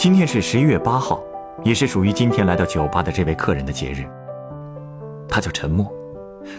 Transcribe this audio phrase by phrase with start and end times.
[0.00, 1.22] 今天是十一月八号，
[1.62, 4.06] 也是属于今天来到酒吧的这位客人的节日。
[5.28, 5.92] 他叫陈默，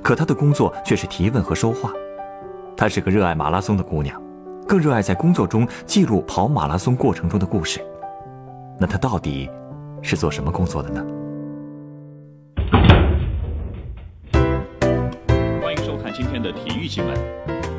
[0.04, 1.91] 可他的工作却是提问和说话。
[2.77, 4.22] 她是个热爱马拉松的姑娘，
[4.68, 7.84] 更热爱在工作中记录跑马拉松过程中的故事。
[8.77, 9.49] 那她到底
[10.04, 11.04] 是做什么工作的呢？
[15.63, 17.18] 欢迎收看今天的体育新闻。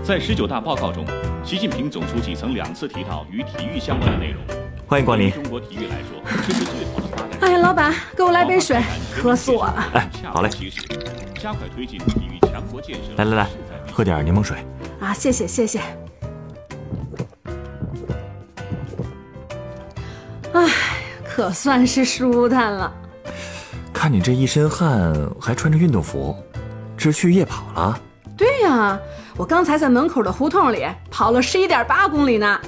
[0.02, 1.04] 在十九大报告中，
[1.44, 4.61] 习近平总书记曾两次提到与体育相关的内容。
[4.92, 5.32] 欢迎光临。
[5.32, 7.38] 中国体育来说，这是最好的发展。
[7.40, 8.78] 哎呀，老板，给我来杯水，
[9.10, 9.88] 渴死我了。
[9.94, 10.50] 哎，好嘞。
[11.40, 13.14] 加快推进体育强国建设。
[13.16, 13.48] 来来来，
[13.90, 14.58] 喝点柠檬水。
[15.00, 15.80] 啊，谢谢谢谢。
[20.52, 20.68] 哎，
[21.24, 22.92] 可算是舒坦了。
[23.94, 26.36] 看你这一身汗，还穿着运动服，
[26.98, 27.98] 这是去夜跑了？
[28.36, 29.00] 对呀，
[29.38, 32.60] 我刚才在门口的胡同里跑了十一点八公里呢。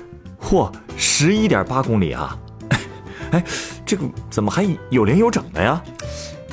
[0.43, 2.37] 嚯，十一点八公里啊！
[3.33, 3.43] 哎，
[3.85, 5.83] 这个怎么还有零有整的呀？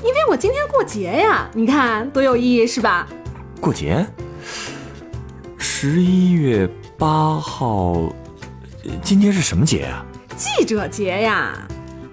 [0.04, 3.08] 因为我今天过节呀，你看多有意义是吧？
[3.60, 4.06] 过节？
[5.58, 8.12] 十一月八号，
[9.04, 10.04] 今天是什么节呀？
[10.36, 11.54] 记者节呀！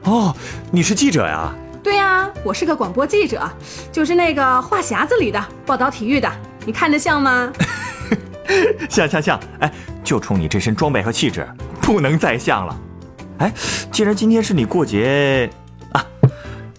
[0.05, 0.35] 哦，
[0.71, 1.55] 你是记者呀？
[1.83, 3.51] 对呀，我是个广播记者，
[3.91, 6.31] 就是那个话匣子里的报道体育的，
[6.67, 7.51] 你看着像吗？
[8.91, 9.41] 像像像！
[9.61, 9.73] 哎，
[10.09, 11.47] 就冲你这身装备和气质。
[11.83, 12.75] 不能再像了，
[13.41, 13.53] 哎，
[13.93, 15.51] 既然今天是你过节
[15.93, 16.03] 啊，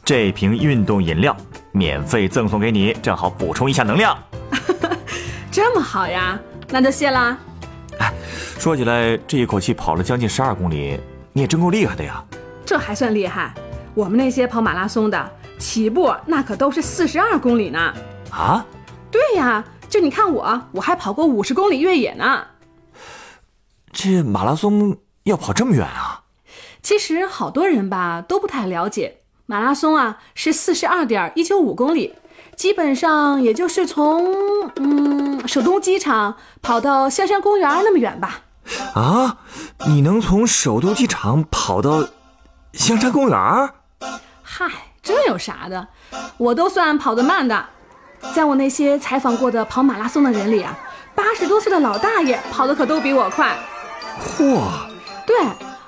[0.03, 1.38] 这瓶运动饮料
[1.71, 4.17] 免费赠送给你，正好补充一下能量。
[5.52, 6.39] 这么好呀，
[6.70, 7.37] 那就谢啦。
[7.99, 8.11] 哎，
[8.58, 10.99] 说起来，这一口气跑了将近十二公里，
[11.32, 12.23] 你也真够厉害的呀。
[12.65, 13.53] 这还算厉害？
[13.93, 17.93] 我们那些跑马拉松的起步那可都是四十二公里呢。
[18.32, 18.65] 啊？
[19.11, 22.43] 对呀，就你看我，我还跑过五十公里越野呢。
[23.92, 26.23] 这马拉松要跑这么远啊？
[26.82, 32.16] 其实好多人吧都不太了解，马拉松啊是四十二点一九五公里，
[32.55, 38.42] 基本上也就是从嗯首都机场跑到香山公园那么远吧。
[38.94, 39.39] 啊，
[39.88, 42.08] 你能从首都机场跑到
[42.73, 43.70] 香山公园？
[44.42, 44.67] 嗨，
[45.02, 45.88] 这有啥的？
[46.38, 47.66] 我都算跑得慢的，
[48.33, 50.77] 在我那些采访过的跑马拉松的人里啊，
[51.14, 53.58] 八十多岁的老大爷跑的可都比我快。
[54.19, 54.59] 嚯！
[55.25, 55.35] 对，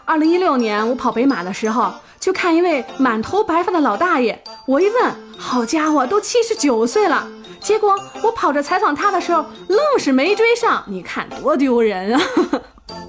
[0.06, 4.42] 二零一六年我跑北马的时候，就看一位满头白发的老大爷。
[4.66, 7.28] 我一问，好家伙，都七十九岁了。
[7.60, 10.84] 结果我跑着采访他的时候，愣是没追上。
[10.88, 12.22] 你看多丢人啊！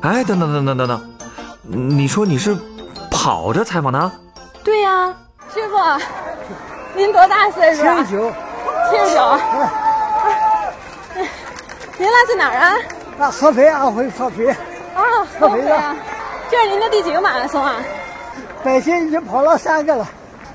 [0.02, 1.00] 哎，等等等等等等，
[1.96, 2.56] 你说你是
[3.10, 4.10] 跑着采访他？
[4.64, 5.14] 对呀，
[5.52, 5.76] 师傅，
[6.94, 7.82] 您多大岁数？
[7.82, 8.32] 七十九。
[8.90, 9.38] 七十九。
[11.98, 12.76] 您来自哪儿啊？
[13.20, 14.54] 啊，合肥，安徽合肥。
[14.94, 15.02] 啊，
[15.38, 15.96] 合肥啊！
[16.50, 17.76] 这是您的第几个马拉松啊？
[18.62, 20.06] 北京已经跑了三个了，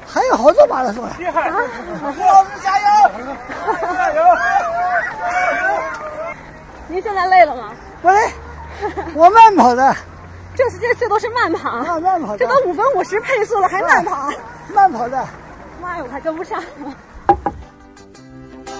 [0.05, 1.11] 还有好多马拉松呢。
[1.19, 1.49] 厉害！
[1.49, 2.85] 吴老师加油！
[3.81, 4.23] 加油！
[6.87, 7.71] 您现在累了吗？
[8.01, 8.31] 不累，
[9.13, 9.95] 我慢跑的。
[10.55, 12.37] 这是这这都是慢跑啊，慢跑。
[12.37, 14.29] 这都五分五十配速了，还慢跑？
[14.73, 15.17] 慢跑的。
[15.81, 16.93] 妈呀，我还跟不上了。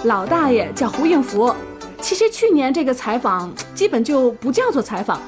[0.04, 1.54] 老大爷叫胡应福，
[2.00, 5.20] 其实去年这个采访基本就不叫做采访。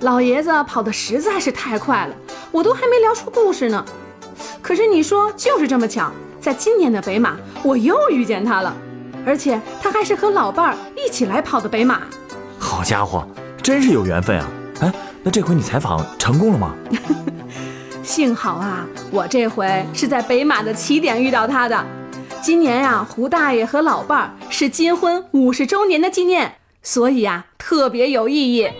[0.00, 2.14] 老爷子跑得实在是太快了，
[2.52, 3.84] 我都还没聊出故事呢。
[4.60, 8.76] 可是你说，就是这么巧，在今年的北马，我又遇见他了，
[9.24, 12.02] 而且他还是和老伴儿一起来跑的北马。
[12.58, 13.26] 好家伙，
[13.62, 14.48] 真是有缘分啊！
[14.80, 14.92] 哎，
[15.22, 16.74] 那这回你采访成功了吗？
[18.02, 21.86] 幸好啊，我这回是在北马的起点遇到他的。
[22.42, 26.56] 今年呀，胡大爷和老伴儿是金婚五十周年的纪念。
[26.82, 28.70] 所以啊，特别有意义。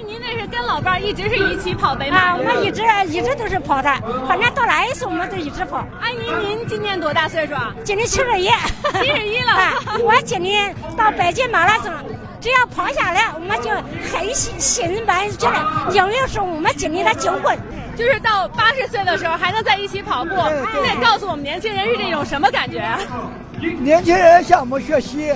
[0.46, 2.36] 跟老伴儿一直是一起跑北马？
[2.36, 3.90] 我们一直一直都是跑的，
[4.26, 5.84] 反正到哪一次我们都一直跑。
[6.00, 7.74] 阿姨，您今年多大岁数啊？
[7.84, 8.48] 今年七十一。
[9.00, 9.52] 七十一了。
[10.02, 11.92] 我今年到北京马拉松，
[12.40, 13.70] 只要跑下来，我们就
[14.12, 17.56] 很心心满意足的，因为是我们今年的金婚。
[17.96, 22.98] 就是到八十岁的时候还能在一起跑步，您得告诉我们年轻人是这种什么感觉啊？
[23.80, 25.32] 年轻人向我们学习，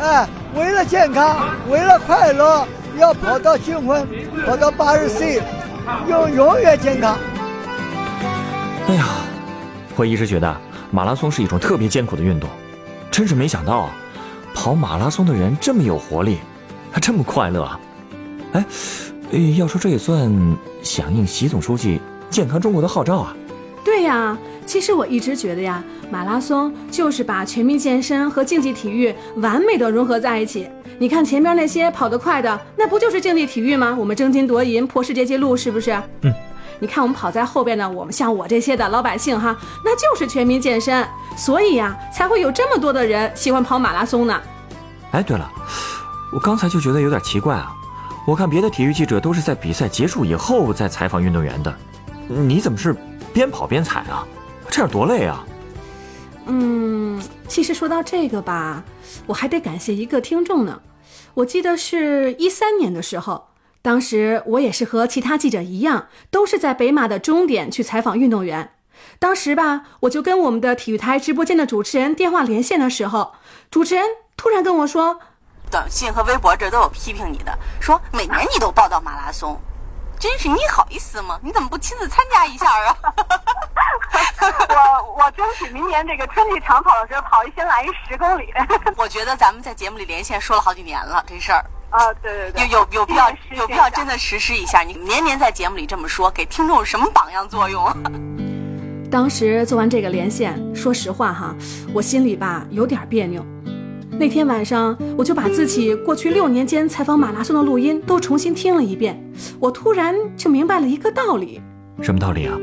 [0.00, 0.24] 哎，
[0.54, 2.64] 为了健康，为了快乐，
[2.98, 4.06] 要跑到结婚，
[4.46, 5.42] 跑到八十岁，
[6.08, 7.16] 要永远健康。
[8.88, 9.06] 哎呀，
[9.96, 10.56] 我一直觉得
[10.90, 12.48] 马拉松是一种特别艰苦的运动，
[13.10, 13.92] 真是没想到啊，
[14.54, 16.38] 跑马拉松的人这么有活力，
[16.90, 17.80] 还这么快乐啊！
[18.52, 18.64] 哎，
[19.58, 20.32] 要说这也算
[20.82, 22.00] 响应习总书记
[22.30, 23.36] 健康中国的号召啊。
[23.84, 30.68] 对呀，其实我一直觉得呀，马拉松就是把全民健身和竞技体育完美的融合在一起。
[30.98, 33.94] 你看前边那些跑得快的，那不就是竞技体育吗？
[33.98, 35.92] 我们争金夺银，破世界纪录，是不是？
[36.22, 36.32] 嗯。
[36.78, 44.38] 你看我们跑在后边的，我们像我这些的老百姓哈，那就是全民健身，所以呀，才会有这么多的人喜欢跑马拉松呢。
[45.12, 45.50] 哎，对了，
[46.34, 47.72] 我刚才就觉得有点奇怪啊，
[48.26, 51.74] 我看别的体育记者都是在比赛结束以后再采访运动员的，
[52.28, 52.94] 你怎么是
[53.32, 54.26] 边跑边采啊？
[54.68, 55.46] 这样多累啊！
[56.44, 58.84] 嗯，其实说到这个吧，
[59.26, 60.82] 我还得感谢一个听众呢，
[61.34, 63.48] 我记得是一三年的时候。
[63.80, 68.72] 当时我也是和其他记者一样，都是在北马的终点去采访运动员。
[69.20, 73.32] 当时吧，我就跟我们的体育台直播间的主持人电话连线的时候，
[73.70, 74.04] 主持人
[74.36, 75.20] 突然跟我说
[75.70, 79.56] ：“短信和微博这都有批评你的，说每年你都报道马拉松，
[80.18, 81.38] 真是你好意思吗？
[81.42, 82.96] 你怎么不亲自参加一下啊？”
[84.68, 88.52] 我我争取明年这个春季长跑的时候跑一先来一十公里。
[88.96, 91.64] 我觉得咱们在节目里连线说了好几年了，这事儿。
[91.90, 94.80] 啊，对对对，有有有必要有必要真的实施一下。
[94.82, 97.90] 你年年在节目里这么说，给听众什么榜样作用？
[99.10, 101.54] 当时做完这个连线，说实话哈，
[101.94, 103.44] 我心里吧有点别扭。
[104.18, 109.22] 那天晚上，我就把自己过去六年间采访马拉松的录音都重新听了一遍。
[109.60, 111.60] 我突然就明白了一个道理。
[112.00, 112.56] 什么道理啊？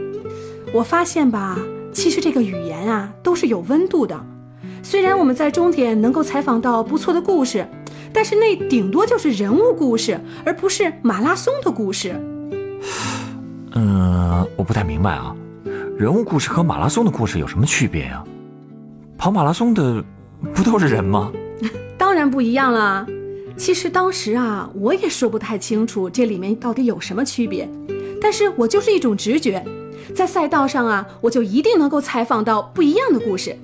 [0.73, 1.57] 我发现吧，
[1.93, 4.19] 其实这个语言啊都是有温度的。
[4.81, 7.65] 虽然我们在终点能够采访到不错的故事。
[8.15, 12.13] 但是那顶多就是人物故事，而不是马拉松的故事。
[13.71, 15.35] 嗯，我不太明白啊，
[15.97, 18.23] 人物故事和马拉松的故事有什么区别呀？
[19.17, 20.03] 跑马拉松的
[20.53, 21.31] 不都是人吗？
[21.97, 23.05] 当然不一样了。
[23.55, 27.69] 其实当时啊，我也说不太清楚这里面到底有什么区别，
[28.21, 29.63] 但是我就是一种直觉，
[30.15, 33.55] 在赛道上啊，我就一定能够采访到不一样的故事。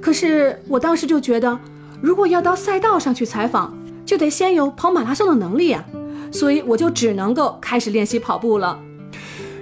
[0.00, 1.58] 可是我当时就觉得。
[2.02, 5.82] 如果要到赛道上去采访，就得先有跑马拉松的能力啊，
[6.30, 8.78] 所以我就只能够开始练习跑步了。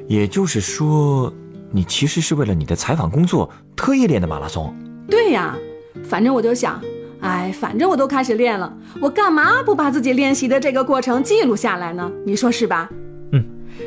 [0.08, 1.32] 也就是说，
[1.70, 4.75] 你其实是为了你的采访工作特意练的马拉松？
[5.08, 5.56] 对呀，
[6.02, 6.82] 反正我就想，
[7.22, 12.12] 哎，反正我都开始练了，我干嘛不把自己练习的这个过程记录下来呢？
[12.26, 12.90] 你说是吧？
[13.32, 13.42] 嗯，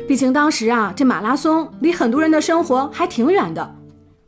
[0.08, 3.74] 毕竟当时啊，这马拉松离很多人的生活还挺远的。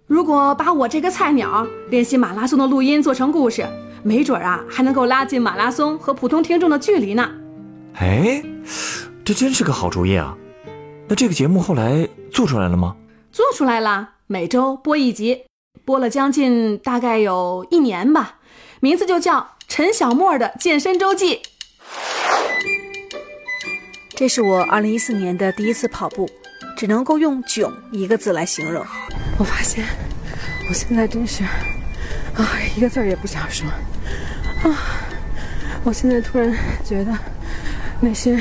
[0.07, 3.67] 如果把我这个菜鸟练习马拉松的录音做成故事。
[4.05, 7.29] 没准啊，还能够拉近马拉松和普通听众的距离呢。
[7.95, 8.41] 哎，
[9.25, 10.37] 这真是个好主意啊！
[11.09, 12.95] 那这个节目后来做出来了吗？
[13.33, 15.43] 做出来了，每周播一集，
[15.85, 18.37] 播了将近大概有一年吧。
[18.81, 21.41] 名字就叫陈小莫的健身周记。
[24.15, 26.29] 这是我二零一四年的第一次跑步，
[26.77, 28.85] 只能够用“囧”一个字来形容。
[29.37, 29.85] 我发现，
[30.69, 31.43] 我现在真是。
[31.43, 32.47] 啊，
[32.77, 33.69] 一个字儿也不想说。
[34.63, 34.79] 啊，
[35.83, 37.13] 我现在突然觉得，
[38.01, 38.41] 那些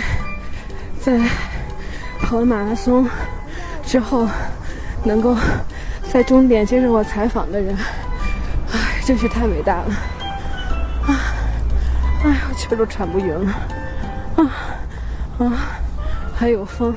[1.01, 1.19] 在
[2.19, 3.09] 跑了马拉松
[3.83, 4.27] 之后，
[5.03, 5.35] 能够
[6.11, 7.75] 在终点接受我采访的人，
[8.71, 10.16] 哎，真是太伟大了。
[11.07, 11.33] 啊，
[12.23, 13.51] 哎，我气儿都喘不匀了。
[14.35, 14.51] 啊
[15.39, 15.53] 啊，
[16.35, 16.93] 还有风。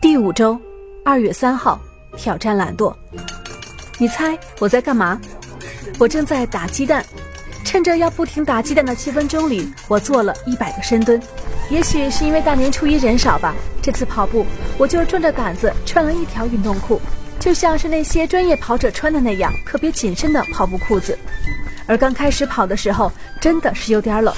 [0.00, 0.58] 第五周，
[1.04, 1.80] 二月三号，
[2.16, 2.94] 挑战懒惰。
[3.98, 5.20] 你猜我在干嘛？
[5.98, 7.04] 我正在打鸡蛋，
[7.64, 11.20] 趁着要不停打鸡蛋的七分钟里，我做了一百个深蹲。
[11.70, 14.44] 也许是因为大年初一人少吧，这次跑步
[14.76, 17.00] 我就壮着胆子穿了一条运动裤，
[17.38, 21.16] 就像是那些专业跑者穿的那样，特别紧身的跑步裤子。
[21.90, 24.32] 而刚开始跑的时候，真的是有点冷。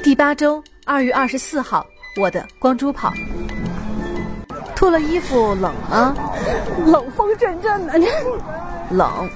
[0.00, 1.84] 第八周二月二十四号，
[2.16, 3.12] 我的光珠跑。
[4.76, 6.14] 脱了衣服冷啊？
[6.86, 7.98] 冷风阵阵的，
[8.90, 9.28] 冷。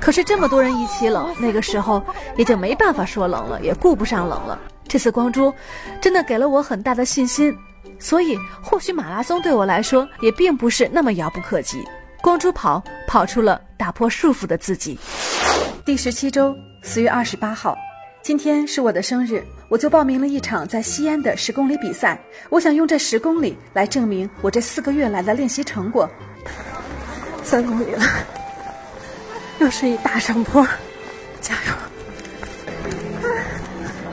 [0.00, 2.02] 可是这么多人一起冷，那个时候
[2.36, 4.58] 也就没办法说冷了，也顾不上冷了。
[4.88, 5.54] 这次光珠
[6.00, 7.56] 真的给了我很大的信心，
[8.00, 11.84] 所以或许马拉松对我来说也并不是那么遥不可及。
[12.20, 14.98] 光珠跑跑出了打破束缚的自己。
[15.84, 17.78] 第十七周四月二十八号。
[18.22, 22.20] 今天是我的生日，我就报名了一场在西安的十公里比赛。
[22.50, 26.08] 我想用这十公里来证明我这四个月来的练习成果。
[27.44, 28.02] 三公里了，
[29.58, 30.66] 又是一大上坡，
[31.40, 31.54] 加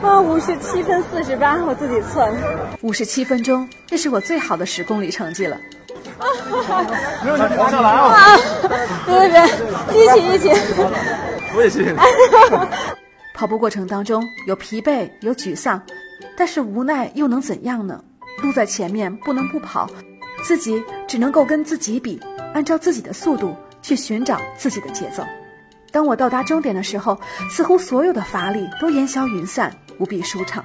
[0.02, 0.08] 油！
[0.08, 2.36] 啊，五十七分四十八，我自己测的，
[2.82, 5.56] 五十七分钟，这是我最好的十公里成绩了。
[7.22, 8.38] 没有你跑下来啊！
[9.06, 9.40] 对对
[9.88, 10.50] 对，一起一起。
[11.56, 11.98] 我也谢谢你。
[13.34, 15.82] 跑步过程当中有疲惫，有沮丧，
[16.36, 18.02] 但是无奈又能怎样呢？
[18.42, 19.88] 路在前面，不能不跑，
[20.42, 22.20] 自己只能够跟自己比，
[22.54, 25.24] 按照自己的速度去寻找自己的节奏。
[25.90, 27.18] 当我到达终点的时候，
[27.50, 30.64] 似乎所有的乏力都烟消云散，无比舒畅。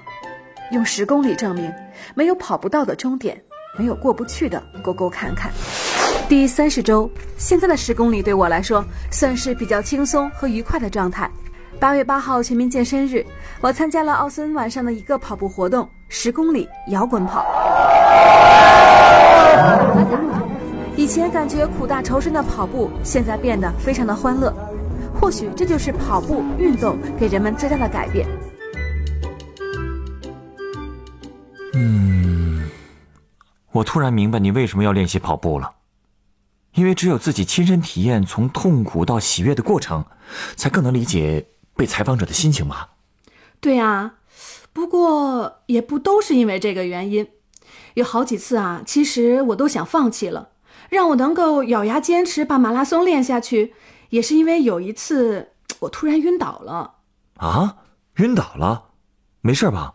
[0.71, 1.73] 用十公里证明，
[2.13, 3.41] 没有跑不到的终点，
[3.77, 5.51] 没有过不去的沟沟坎坎。
[6.27, 11.29] 第三十周，现在的十公里对我来说算是比较轻松和愉快的状态。
[11.79, 13.23] 八月八号全民健身日，
[13.61, 17.45] 我参加了奥森晚上的一个跑步活动，十公里摇滚跑。
[20.95, 24.51] 以前感觉苦大仇深的跑步，现在变得非常的欢乐。
[25.19, 28.27] 或许这就是跑步运动给人们最大的改变。
[31.75, 32.67] 嗯，
[33.71, 35.71] 我突然明白你为什么要练习跑步了，
[36.75, 40.05] 因为只有自己亲身体验从痛苦到喜悦的过程，
[40.55, 42.91] 才更能理解被采访者的心情吧。
[43.59, 44.15] 对啊，
[44.71, 47.27] 不过也不都是因为这个原因，
[47.95, 50.49] 有好几次啊，其实我都想放弃了，
[50.89, 53.73] 让我能够咬牙坚持把马拉松练下去。
[54.09, 56.95] 也是因为有一次我突然晕倒了
[57.37, 57.77] 啊，
[58.17, 58.83] 晕倒了，
[59.41, 59.93] 没事吧？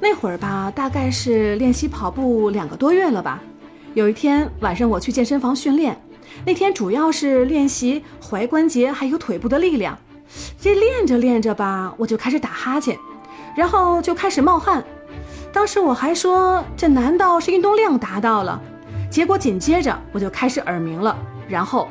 [0.00, 3.42] 那会儿吧，大概是练习跑步两个多月了吧。
[3.94, 6.00] 有一天晚上我去健身房训练，
[6.46, 9.98] 那天主要是练习踝关节还有腿部的力量。
[10.60, 12.96] 这练着练着吧，我就开始打哈欠，
[13.56, 14.82] 然后就开始冒汗。
[15.52, 18.60] 当时我还说这难道是运动量达到了？
[19.10, 21.18] 结果紧接着我就开始耳鸣了，
[21.48, 21.88] 然后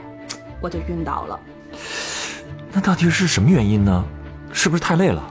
[0.61, 1.39] 我就晕倒了。
[2.71, 4.03] 那到底是什么原因呢？
[4.51, 5.21] 是不是太累了？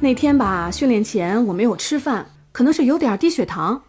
[0.00, 3.82] 那天吧，训练前我没有吃饭，可能是有点低血糖。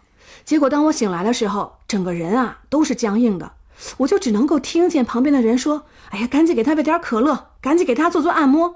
[0.44, 3.50] 结果当我醒来的时候，整个人啊都是僵硬的，
[3.98, 8.74] 我就只能够听见旁边的人说：“哎呀，赶紧给他喂点可乐，赶紧给他做做按摩。”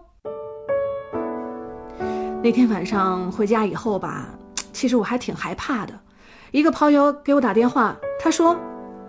[2.42, 4.28] 那天晚上回家以后吧，
[4.72, 5.92] 其实我还挺害怕的。
[6.52, 8.56] 一个朋友给我打电话，他说：“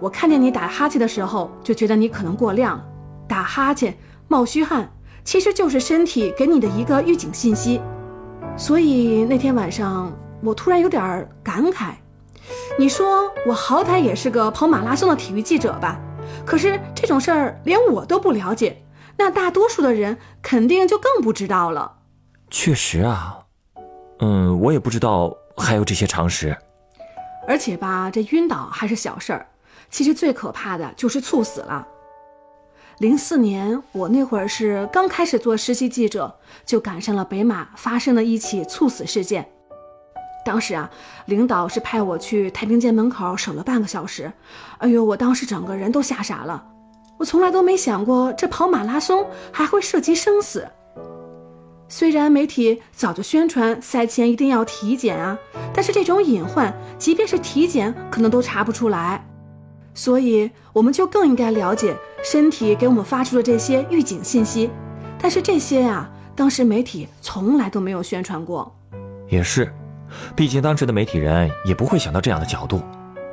[0.02, 2.84] 我看见你打哈欠的时候，就觉得你可能过量。”
[3.28, 3.96] 打哈欠、
[4.28, 4.90] 冒虚汗，
[5.24, 7.82] 其实就是身体给你的一个预警信息。
[8.56, 10.12] 所以那天晚上，
[10.42, 11.94] 我突然有点感慨。
[12.80, 16.00] 你说我好歹也是个跑马拉松的体育记者吧？
[16.46, 18.84] 可是这种事儿连我都不了解，
[19.18, 22.00] 那大多数的人肯定就更不知道了。
[22.50, 23.40] 确实啊，
[24.20, 26.56] 嗯，我也不知道还有这些常识。
[27.48, 29.48] 而且吧，这晕倒还是小事儿，
[29.90, 31.88] 其实最可怕的就是猝死了。
[33.00, 39.50] 零四年，我那会儿是刚开始做实习记者，就赶上了北马发生的一起猝死事件。
[40.48, 40.90] 当时啊，
[41.26, 44.32] 领导是派我去太平间门口守了半个小时。
[44.78, 46.64] 哎呦，我当时整个人都吓傻了。
[47.18, 50.66] 我从来都没想过，这跑马拉松还会涉及生死。
[51.90, 55.38] 虽然媒体早就宣传赛前一定要体检啊，
[55.74, 59.22] 但是这种隐患，即便是体检，可能都查不出来。
[59.94, 64.70] 所以，我们就更应该了解身体给我们发出的这些预警信息。
[65.20, 68.74] 但是这些呀，当时媒体从来都没有宣传过。
[69.28, 69.74] 也是，
[70.36, 72.82] 毕竟当时的媒体人也不会想到这样的角度，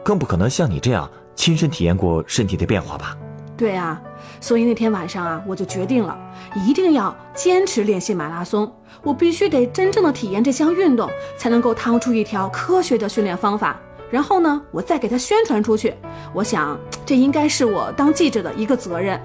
[0.04, 3.16] 更不可能像你这样亲身体验过身体的变化吧？
[3.57, 4.02] 对啊，
[4.40, 6.19] 所以那天晚上啊，我就决定了，
[6.66, 8.73] 一定要坚持练习马拉松。
[9.02, 13.78] 我必须得真正的体验这项运动，才能够趟出一条科学的训练方法。
[14.11, 15.95] 然后呢，我再给他宣传出去。
[16.33, 19.21] 我想，这应该是我当记者的一个责任。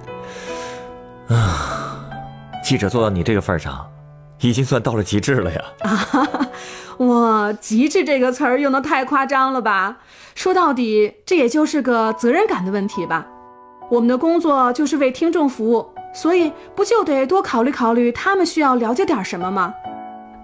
[1.29, 2.05] 啊，
[2.63, 3.87] 记者做到你这个份上，
[4.41, 5.63] 已经算到了极致了呀！
[5.81, 6.48] 啊，
[6.99, 9.97] 哇，极致这个词儿用的太夸张了吧？
[10.35, 13.27] 说到底，这也就是个责任感的问题吧。
[13.89, 19.73] 我们的工作就是为听众服务，所以不就得多考虑考虑他们需要了解点什么吗？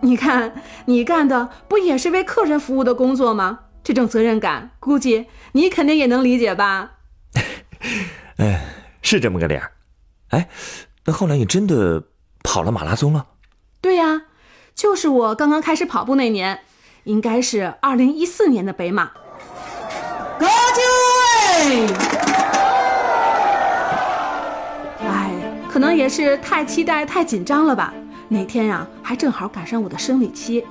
[0.01, 0.53] 你看，
[0.85, 3.59] 你干的不也是为客人服务的工作吗？
[3.83, 6.93] 这种责任感，估计你肯定也能理解吧？
[8.37, 8.65] 哎，
[9.01, 9.71] 是这么个理儿。
[10.29, 10.49] 哎，
[11.05, 12.03] 那后来你真的
[12.43, 13.25] 跑了马拉松了？
[13.81, 14.23] 对呀，
[14.75, 16.59] 就是我刚刚开始跑步那年，
[17.05, 19.09] 应该是二零一四年的北马。
[20.37, 20.81] 高就
[21.69, 21.87] 位！
[24.99, 25.31] 哎，
[25.69, 27.93] 可能也是太期待、太紧张了吧？
[28.27, 30.65] 那天呀，还正好赶上我的生理期。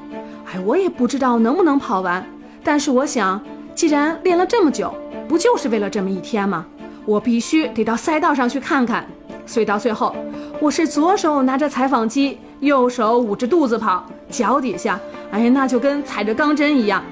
[0.52, 2.22] 哎，我也不知道能不能跑完。
[2.62, 3.42] 但是我想，
[3.74, 4.94] 既然练了这么久，
[5.26, 6.66] 不就是为了这么一天吗？
[7.06, 9.06] 我必须得到赛道上去看看。
[9.46, 10.14] 所以到最后，
[10.60, 14.98] 我是左手拿着采访机，右手捂着肚子跑，脚底下，
[15.30, 17.02] 哎呀，那就跟踩着钢针一样。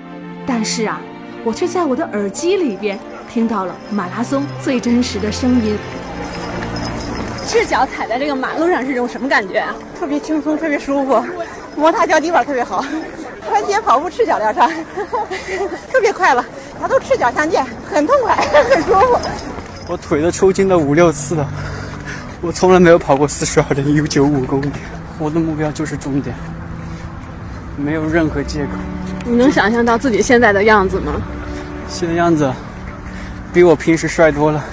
[0.46, 1.00] 但是啊，
[1.44, 2.98] 我却在我的耳机里边
[3.30, 5.76] 听到了马拉松最真实的声音。
[7.46, 9.64] 赤脚踩在这个马路上是种什么感觉？
[9.98, 11.22] 特别轻松，特别舒服，
[11.76, 12.84] 摩擦脚底板特别好。
[13.46, 14.70] 穿鞋跑步赤脚疗伤，
[15.92, 16.42] 特别快乐。
[16.80, 18.34] 它都赤脚相见，很痛快，
[18.70, 19.18] 很舒服。
[19.88, 21.46] 我腿都抽筋了五六次了。
[22.40, 24.70] 我从来没有跑过四十二点一九五公里。
[25.18, 26.34] 我的目标就是终点，
[27.76, 28.70] 没有任何借口。
[29.24, 31.12] 你能想象到自己现在的样子吗？
[31.88, 32.52] 现在样子
[33.52, 34.64] 比我平时帅多了，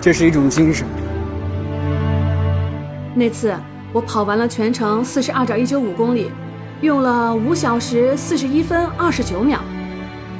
[0.00, 0.86] 这是一种精神。
[3.14, 3.54] 那次
[3.92, 6.30] 我跑完了全程四十二点一九五公里，
[6.82, 9.60] 用了五小时四十一分二十九秒。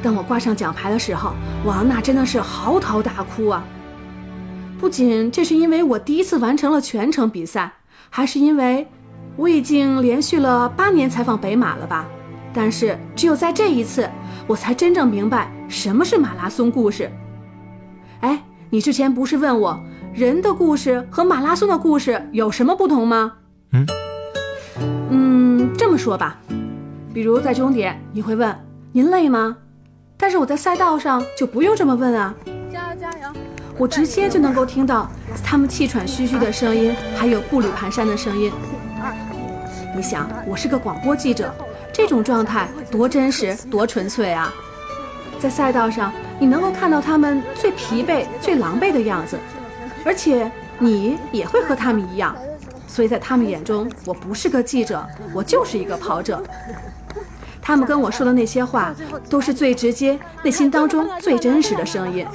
[0.02, 1.32] 当我挂上奖牌的时候，
[1.64, 3.64] 王娜真的是嚎啕大哭啊！
[4.78, 7.72] 不仅这是因为我第一次完成了全程比赛，
[8.10, 8.86] 还是因为
[9.36, 12.06] 我已经连续了八年采访北马了吧？
[12.52, 14.08] 但是只有在这一次，
[14.46, 17.10] 我才真正明白什么是马拉松故事。
[18.20, 19.78] 哎，你之前不是问我
[20.14, 23.34] 人的故事和马拉松的故事有什么不同吗？
[23.72, 23.86] 嗯，
[25.10, 26.38] 嗯，这么说吧，
[27.12, 28.58] 比如在终点，你会问
[28.90, 29.54] 您累吗？
[30.16, 32.34] 但是我在赛道上就不用这么问啊！
[32.72, 33.28] 加油加油！
[33.76, 35.10] 我直接就能够听到
[35.44, 38.50] 他们气喘吁吁的声音，还有步履蹒跚的声音。
[39.96, 41.50] 你想，我是个广播记者，
[41.90, 44.52] 这种状态多真实、多纯粹啊！
[45.40, 49.38] 在赛道上，你能够看到他们最疲惫、最狼狈的样子，
[50.04, 52.36] 而且你也会和他们一样，
[52.86, 56.42] 所以在他们眼中，我不是个记者，我就是一个跑者。
[57.62, 58.94] 他们跟我说的那些话，
[59.30, 62.26] 都是最直接、内心当中最真实的声音。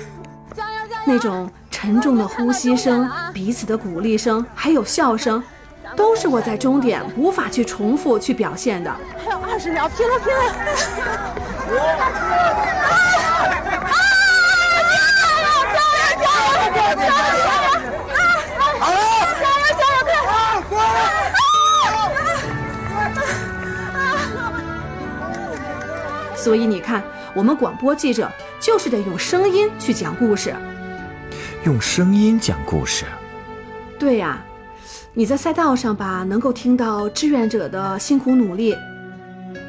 [1.06, 5.41] 那种沉重的呼吸声、彼此的鼓励声，还有笑声，
[5.95, 8.91] 都是我在终点无法去重复、去表现的。
[9.17, 10.41] 还有二十秒，拼了拼了！
[26.36, 27.04] 所以你看，
[27.36, 28.27] 我们广播记者
[28.60, 30.56] 就是得用声音去讲故事。
[31.65, 33.06] 用声音讲故事。
[33.99, 34.43] 对呀，
[35.13, 38.74] 你在赛道上吧，能够听到志愿者的辛苦努力，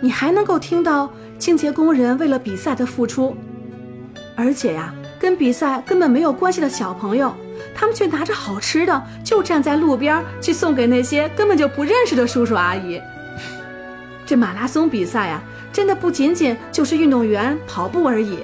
[0.01, 3.37] 你还能够听到清洁工人为了比赛的付出，
[4.37, 7.35] 而且呀，跟比赛根本没有关系的小朋友，
[7.75, 13.01] 他们却拿着好吃的，就站在路边去送给那些根本就不认识的叔叔阿姨。
[14.25, 15.43] 这马拉松比赛呀。
[15.73, 18.37] 真的不仅仅就是运动员跑步而已，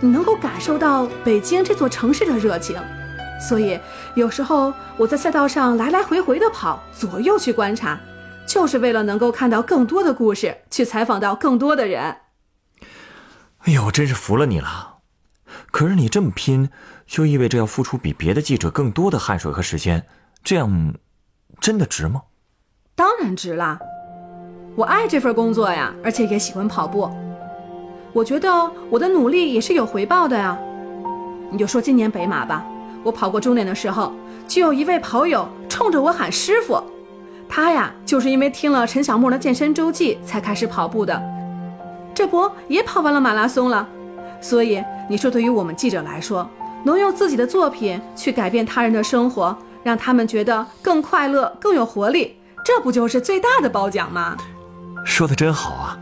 [0.00, 2.76] 你能够感受到北京这座城市的热情，
[3.38, 3.78] 所以
[4.14, 7.98] 有时候我在赛道上来来回回的跑，左右去观察，
[8.46, 12.16] 就是为了能够看到更多的故事，去采访到更多的人。
[13.64, 14.98] 哎呦，真是服了你了！
[15.70, 16.70] 可是你这么拼，
[17.06, 20.06] 就意味着要付出比别的记者更多的汗水和时间，
[20.42, 20.94] 这样
[21.60, 22.22] 真的值吗？
[22.94, 23.78] 当然值啦。
[24.76, 27.10] 我爱这份工作呀，而且也喜欢跑步。
[28.12, 28.48] 我觉得
[28.88, 30.56] 我的努力也是有回报的呀。
[31.50, 32.64] 你就说今年北马吧，
[33.06, 34.12] 我跑过终点的时候，
[34.48, 36.82] 就有一位跑友冲着我喊师傅。
[37.48, 41.22] 他呀，就是因为听了陈小莫的健身周记才开始跑步的，
[42.12, 43.88] 这不也跑完了马拉松了。
[44.40, 46.50] 所以你说，对于我们记者来说，
[46.82, 54.36] 能用自己的作品去改变他人的生活，让他们觉得更快乐、更有活力，这不就是最大的褒奖吗？
[55.04, 55.96] 说的真好啊！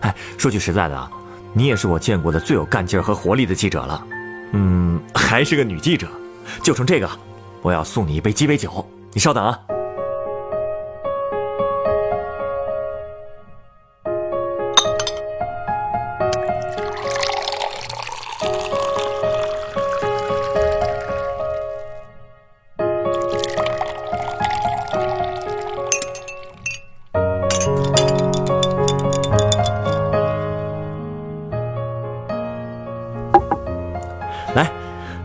[0.00, 1.10] 哎，说句实在的啊，
[1.52, 4.02] 你也是我见过的最有干劲儿和活力的记者了。
[4.56, 6.06] 嗯，还是个女记者，
[6.62, 7.10] 就冲这个，
[7.60, 8.86] 我要送你一杯鸡尾酒。
[9.12, 9.58] 你稍等啊。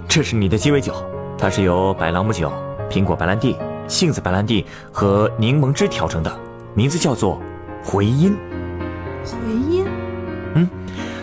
[0.09, 0.91] 这是你的鸡尾酒，
[1.37, 2.51] 它是由白朗姆酒、
[2.89, 3.55] 苹果白兰地、
[3.87, 6.39] 杏子白兰地和柠檬汁调成的，
[6.73, 7.39] 名字叫做
[7.85, 8.35] “回音”。
[9.23, 9.85] 回音。
[10.55, 10.67] 嗯，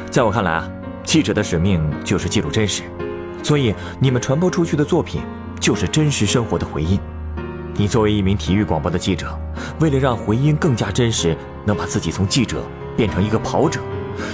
[0.08, 0.70] 在我看来啊，
[1.02, 2.84] 记者的使命就是记录真实，
[3.42, 5.20] 所以你们传播出去的作品
[5.58, 6.96] 就是真实生活的回音。
[7.74, 9.36] 你作为一名体育广播的记者，
[9.80, 12.62] 为了让回音更加真实，能把自己从记者
[12.96, 13.80] 变成一个跑者，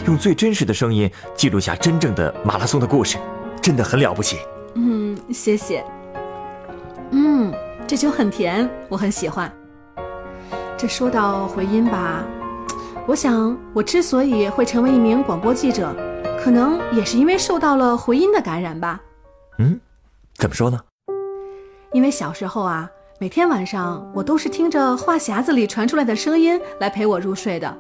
[0.06, 3.16] 用最真实的声音记录下真正的马拉松的故事，
[3.62, 4.38] 真的很了不起。
[4.75, 5.85] 嗯，谢谢。
[7.12, 7.55] 嗯，
[7.87, 9.51] 这酒很甜，我很喜欢。
[10.77, 12.25] 这说到回音吧，
[13.07, 15.94] 我想我之所以会成为一名广播记者，
[16.42, 19.01] 可能也是因为受到了回音的感染吧。
[19.59, 19.81] 嗯，
[20.35, 20.81] 怎么说呢？
[21.92, 27.77] 因为小时候啊，每天晚上我都是听着话匣子里传出来的声音来陪我入睡的。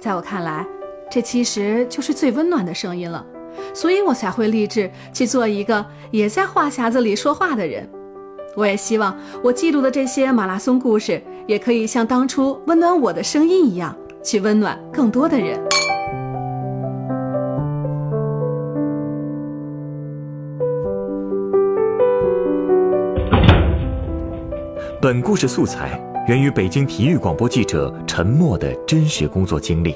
[0.00, 0.66] 在我看来，
[1.08, 3.24] 这其实就是最温暖的声音了，
[3.72, 7.88] 所以我才会立志去做一个也在话匣子里说话的人。
[8.56, 15.60] 我也希望我记录的这些马拉松故事，也可以像当初温暖我的声音一样，去温暖更多的人。
[25.02, 29.94] 本故事素材源于北京体育广播记者陈默的真实工作经历，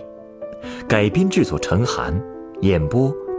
[0.86, 2.12] 改编制作陈寒，
[2.60, 3.10] 演播